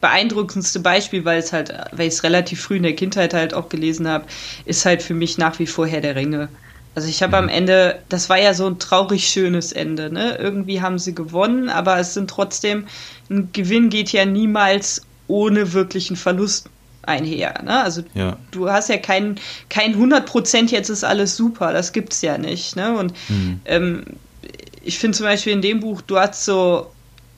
[0.00, 3.68] beeindruckendste Beispiel, weil es halt, weil ich es relativ früh in der Kindheit halt auch
[3.68, 4.26] gelesen habe,
[4.64, 6.48] ist halt für mich nach wie vor Herr der Ringe.
[6.94, 7.44] Also ich habe mhm.
[7.44, 10.36] am Ende, das war ja so ein traurig schönes Ende, ne?
[10.36, 12.86] Irgendwie haben sie gewonnen, aber es sind trotzdem,
[13.30, 16.68] ein Gewinn geht ja niemals ohne wirklichen Verlust
[17.02, 17.62] einher.
[17.62, 17.82] Ne?
[17.82, 18.36] Also ja.
[18.50, 19.36] du hast ja kein,
[19.68, 22.76] kein 100 Prozent, jetzt ist alles super, das gibt's ja nicht.
[22.76, 22.96] Ne?
[22.96, 23.60] Und mhm.
[23.64, 24.04] ähm,
[24.82, 26.90] ich finde zum Beispiel in dem Buch, du hast so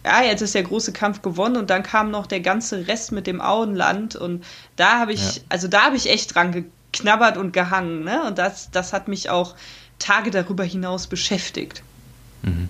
[0.05, 3.27] ja, jetzt ist der große Kampf gewonnen und dann kam noch der ganze Rest mit
[3.27, 4.45] dem Auenland und
[4.77, 5.43] da habe ich, ja.
[5.49, 8.23] also da habe ich echt dran geknabbert und gehangen, ne?
[8.27, 9.55] Und das, das hat mich auch
[9.99, 11.83] Tage darüber hinaus beschäftigt.
[12.43, 12.69] Mhm.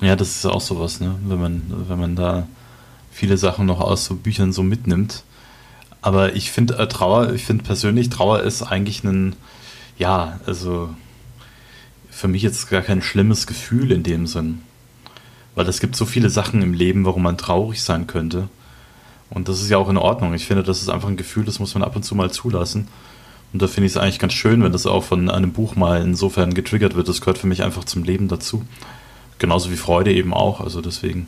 [0.00, 1.14] Ja, das ist auch sowas, ne?
[1.24, 2.46] Wenn man, wenn man da
[3.12, 5.24] viele Sachen noch aus so Büchern so mitnimmt.
[6.00, 9.36] Aber ich finde äh, Trauer, ich finde persönlich, Trauer ist eigentlich ein,
[9.98, 10.90] ja, also
[12.10, 14.62] für mich jetzt gar kein schlimmes Gefühl in dem Sinn.
[15.54, 18.48] Weil es gibt so viele Sachen im Leben, warum man traurig sein könnte.
[19.30, 20.34] Und das ist ja auch in Ordnung.
[20.34, 22.88] Ich finde, das ist einfach ein Gefühl, das muss man ab und zu mal zulassen.
[23.52, 26.02] Und da finde ich es eigentlich ganz schön, wenn das auch von einem Buch mal
[26.02, 27.08] insofern getriggert wird.
[27.08, 28.64] Das gehört für mich einfach zum Leben dazu.
[29.38, 30.60] Genauso wie Freude eben auch.
[30.60, 31.26] Also deswegen.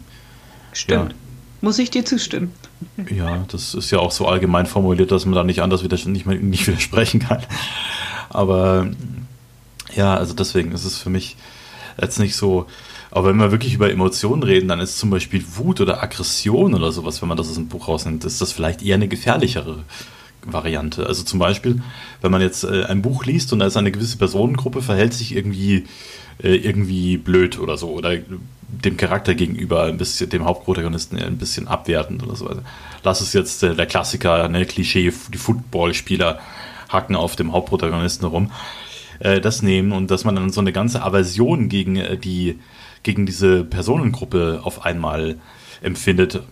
[0.72, 1.12] Stimmt.
[1.12, 1.18] Ja.
[1.60, 2.52] Muss ich dir zustimmen.
[3.10, 6.26] Ja, das ist ja auch so allgemein formuliert, dass man da nicht anders wieder, nicht,
[6.26, 7.42] nicht widersprechen kann.
[8.28, 8.88] Aber
[9.94, 11.37] ja, also deswegen ist es für mich
[12.00, 12.66] jetzt nicht so,
[13.14, 16.90] aber wenn wir wirklich über Emotionen reden, dann ist zum Beispiel Wut oder Aggression oder
[16.90, 19.85] sowas, wenn man das aus dem Buch rausnimmt, ist das vielleicht eher eine gefährlichere
[20.42, 21.07] Variante.
[21.07, 21.81] Also zum Beispiel,
[22.20, 25.35] wenn man jetzt äh, ein Buch liest und da ist eine gewisse Personengruppe, verhält sich
[25.35, 25.85] irgendwie,
[26.42, 28.18] äh, irgendwie blöd oder so oder
[28.68, 32.48] dem Charakter gegenüber ein bisschen, dem Hauptprotagonisten ein bisschen abwertend oder so.
[32.48, 32.62] Also,
[33.05, 36.40] lass es jetzt äh, der Klassiker, ne, Klischee, die Footballspieler
[36.88, 38.50] hacken auf dem Hauptprotagonisten rum,
[39.20, 42.59] äh, das nehmen und dass man dann so eine ganze Aversion gegen äh, die
[43.05, 45.37] gegen diese Personengruppe auf einmal
[45.81, 46.43] empfindet,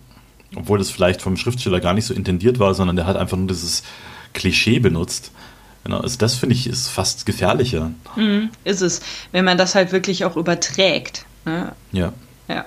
[0.55, 3.47] obwohl das vielleicht vom Schriftsteller gar nicht so intendiert war, sondern der hat einfach nur
[3.47, 3.83] dieses
[4.33, 5.31] Klischee benutzt.
[5.83, 7.91] Genau, also das finde ich ist fast gefährlicher.
[8.15, 9.01] Mhm, ist es,
[9.33, 11.25] wenn man das halt wirklich auch überträgt.
[11.45, 11.73] Ne?
[11.91, 12.13] Ja.
[12.47, 12.65] Ja.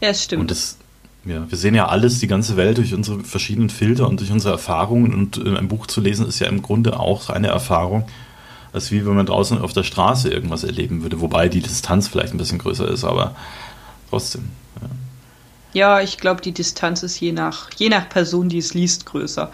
[0.00, 0.42] Ja, stimmt.
[0.42, 0.76] Und das,
[1.24, 4.52] ja, wir sehen ja alles, die ganze Welt durch unsere verschiedenen Filter und durch unsere
[4.52, 8.06] Erfahrungen und äh, ein Buch zu lesen ist ja im Grunde auch eine Erfahrung
[8.72, 12.32] als wie wenn man draußen auf der Straße irgendwas erleben würde, wobei die Distanz vielleicht
[12.34, 13.34] ein bisschen größer ist, aber
[14.10, 14.50] trotzdem.
[14.80, 19.06] Ja, ja ich glaube, die Distanz ist je nach, je nach Person, die es liest,
[19.06, 19.50] größer.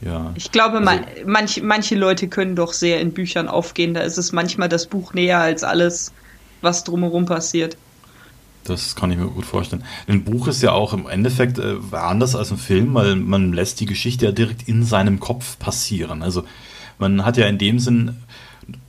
[0.00, 0.32] Ja.
[0.34, 3.94] Ich glaube, also, manch, manche Leute können doch sehr in Büchern aufgehen.
[3.94, 6.12] Da ist es manchmal das Buch näher als alles,
[6.60, 7.76] was drumherum passiert.
[8.64, 9.84] Das kann ich mir gut vorstellen.
[10.08, 13.80] Ein Buch ist ja auch im Endeffekt äh, anders als ein Film, weil man lässt
[13.80, 16.22] die Geschichte ja direkt in seinem Kopf passieren.
[16.22, 16.44] Also
[16.98, 18.16] man hat ja in dem Sinn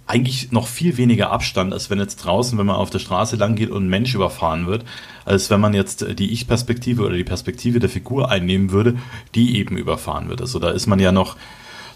[0.08, 3.56] eigentlich noch viel weniger Abstand, als wenn jetzt draußen, wenn man auf der Straße lang
[3.56, 4.86] geht und ein Mensch überfahren wird,
[5.26, 8.98] als wenn man jetzt die Ich-Perspektive oder die Perspektive der Figur einnehmen würde,
[9.36, 10.40] die eben überfahren wird.
[10.40, 11.36] Also da ist man ja noch,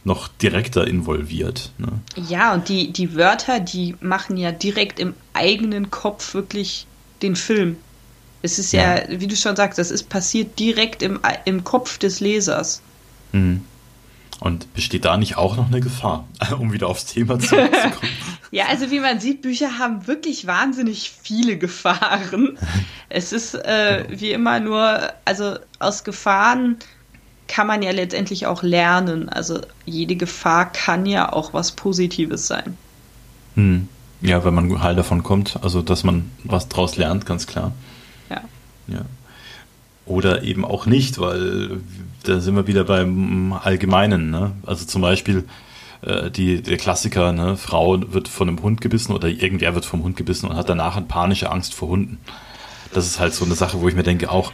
[0.03, 1.71] noch direkter involviert.
[1.77, 1.87] Ne?
[2.27, 6.85] Ja, und die, die Wörter, die machen ja direkt im eigenen Kopf wirklich
[7.21, 7.77] den Film.
[8.41, 11.97] Es ist ja, ja wie du schon sagst, das ist passiert direkt im, im Kopf
[11.97, 12.81] des Lesers.
[13.31, 13.63] Mhm.
[14.41, 16.27] Und besteht da nicht auch noch eine Gefahr,
[16.59, 18.11] um wieder aufs Thema zurückzukommen?
[18.51, 22.57] ja, also wie man sieht, Bücher haben wirklich wahnsinnig viele Gefahren.
[23.09, 24.19] es ist äh, genau.
[24.19, 26.77] wie immer nur, also aus Gefahren
[27.47, 29.29] kann man ja letztendlich auch lernen.
[29.29, 32.75] Also jede Gefahr kann ja auch was Positives sein.
[33.53, 33.89] Hm.
[34.21, 37.73] Ja, wenn man heil davon kommt, also dass man was draus lernt, ganz klar.
[38.31, 38.41] Ja.
[38.87, 39.01] Ja.
[40.07, 41.81] Oder eben auch nicht, weil
[42.23, 44.29] da sind wir wieder beim Allgemeinen.
[44.29, 44.51] Ne?
[44.65, 45.45] Also zum Beispiel
[46.01, 47.57] äh, die, der Klassiker, ne?
[47.57, 50.97] Frau wird von einem Hund gebissen oder irgendwer wird vom Hund gebissen und hat danach
[50.97, 52.19] eine panische Angst vor Hunden.
[52.93, 54.51] Das ist halt so eine Sache, wo ich mir denke, auch,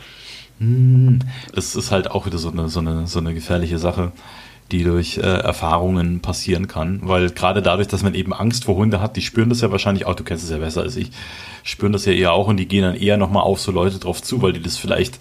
[0.60, 1.20] hm,
[1.54, 4.12] das ist halt auch wieder so eine, so eine, so eine gefährliche Sache,
[4.72, 7.00] die durch äh, Erfahrungen passieren kann.
[7.04, 10.06] Weil gerade dadurch, dass man eben Angst vor Hunde hat, die spüren das ja wahrscheinlich
[10.06, 11.12] auch, du kennst es ja besser als ich,
[11.64, 14.22] spüren das ja eher auch und die gehen dann eher nochmal auf so Leute drauf
[14.22, 15.20] zu, weil die das vielleicht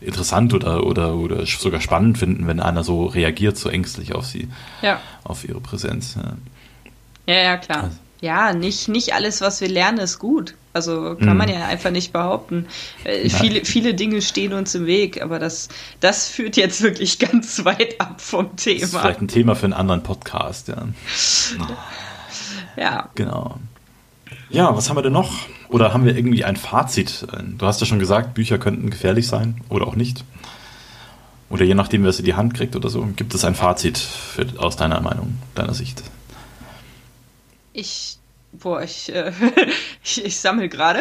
[0.00, 4.48] interessant oder, oder, oder sogar spannend finden, wenn einer so reagiert, so ängstlich auf sie,
[4.82, 5.00] ja.
[5.24, 6.16] auf ihre Präsenz.
[6.16, 7.84] Ja, ja, ja klar.
[7.84, 7.96] Also.
[8.20, 10.54] Ja, nicht, nicht alles, was wir lernen, ist gut.
[10.72, 11.38] Also kann mm.
[11.38, 12.66] man ja einfach nicht behaupten.
[13.04, 15.68] Äh, viele, viele Dinge stehen uns im Weg, aber das,
[16.00, 18.80] das führt jetzt wirklich ganz weit ab vom Thema.
[18.80, 20.88] Das ist vielleicht ein Thema für einen anderen Podcast, ja.
[22.76, 23.10] ja.
[23.14, 23.58] Genau.
[24.48, 25.32] Ja, was haben wir denn noch?
[25.68, 27.26] Oder haben wir irgendwie ein Fazit?
[27.58, 30.24] Du hast ja schon gesagt, Bücher könnten gefährlich sein oder auch nicht.
[31.50, 33.06] Oder je nachdem, wer es in die Hand kriegt oder so.
[33.16, 36.02] Gibt es ein Fazit für, aus deiner Meinung, deiner Sicht?
[37.72, 38.18] Ich,
[38.52, 39.32] boah, ich, äh,
[40.04, 41.00] ich, ich sammle gerade.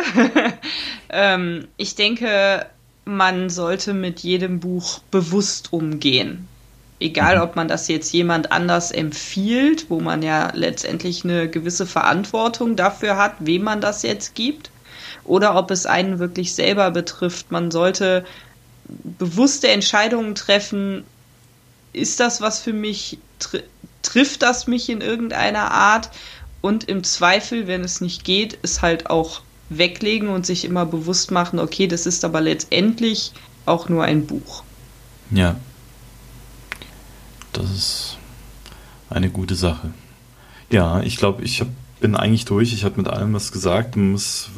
[1.10, 2.66] ähm, ich denke,
[3.06, 6.48] man sollte mit jedem Buch bewusst umgehen.
[7.00, 12.76] Egal, ob man das jetzt jemand anders empfiehlt, wo man ja letztendlich eine gewisse Verantwortung
[12.76, 14.72] dafür hat, wem man das jetzt gibt,
[15.26, 17.52] oder ob es einen wirklich selber betrifft.
[17.52, 18.26] Man sollte
[18.88, 21.04] bewusste Entscheidungen treffen.
[21.94, 23.18] Ist das was für mich?
[23.40, 23.60] Tr
[24.02, 26.10] trifft das mich in irgendeiner Art?
[26.62, 31.32] Und im Zweifel, wenn es nicht geht, ist halt auch weglegen und sich immer bewusst
[31.32, 33.32] machen, okay, das ist aber letztendlich
[33.66, 34.64] auch nur ein Buch.
[35.32, 35.56] Ja,
[37.54, 38.18] das ist
[39.10, 39.92] eine gute Sache.
[40.72, 41.68] Ja, ich glaube, ich hab,
[42.00, 42.74] bin eigentlich durch.
[42.74, 43.96] Ich habe mit allem was gesagt.
[43.96, 44.50] Man muss,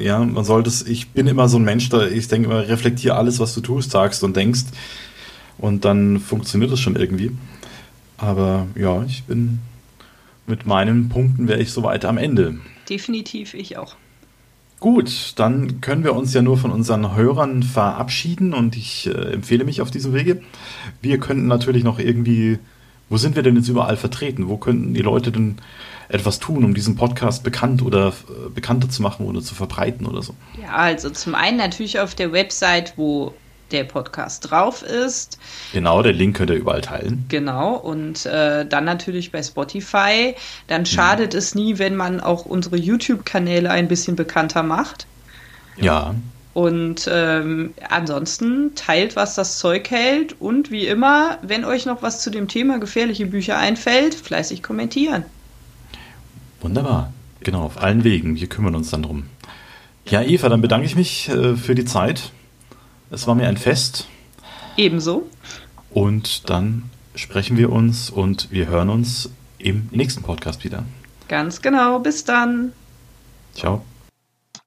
[0.00, 3.16] ja, man sollte es, ich bin immer so ein Mensch, da ich denke immer, reflektiere
[3.16, 4.64] alles, was du tust, sagst und denkst.
[5.58, 7.32] Und dann funktioniert das schon irgendwie.
[8.16, 9.60] Aber ja, ich bin
[10.46, 12.58] mit meinen Punkten wäre ich soweit am Ende.
[12.88, 13.96] Definitiv, ich auch.
[14.80, 19.64] Gut, dann können wir uns ja nur von unseren Hörern verabschieden und ich äh, empfehle
[19.64, 20.42] mich auf diesem Wege.
[21.00, 22.58] Wir könnten natürlich noch irgendwie,
[23.08, 24.48] wo sind wir denn jetzt überall vertreten?
[24.48, 25.56] Wo könnten die Leute denn
[26.08, 30.22] etwas tun, um diesen Podcast bekannt oder äh, bekannter zu machen oder zu verbreiten oder
[30.22, 30.34] so?
[30.60, 33.32] Ja, also zum einen natürlich auf der Website, wo
[33.74, 35.38] der Podcast drauf ist.
[35.72, 37.24] Genau, den Link könnt ihr überall teilen.
[37.28, 40.34] Genau, und äh, dann natürlich bei Spotify.
[40.68, 41.38] Dann schadet mhm.
[41.38, 45.06] es nie, wenn man auch unsere YouTube-Kanäle ein bisschen bekannter macht.
[45.76, 46.14] Ja.
[46.54, 50.40] Und ähm, ansonsten teilt, was das Zeug hält.
[50.40, 55.24] Und wie immer, wenn euch noch was zu dem Thema gefährliche Bücher einfällt, fleißig kommentieren.
[56.60, 57.12] Wunderbar.
[57.40, 58.36] Genau, auf allen Wegen.
[58.36, 59.24] Wir kümmern uns dann drum.
[60.06, 62.30] Ja, Eva, dann bedanke ich mich äh, für die Zeit.
[63.14, 64.08] Es war mir ein Fest.
[64.76, 65.30] Ebenso.
[65.90, 70.84] Und dann sprechen wir uns und wir hören uns im nächsten Podcast wieder.
[71.28, 72.00] Ganz genau.
[72.00, 72.72] Bis dann.
[73.54, 73.84] Ciao.